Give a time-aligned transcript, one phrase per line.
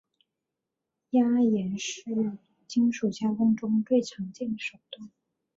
[1.11, 2.01] 压延是
[2.65, 5.11] 金属加工中最常用的手段。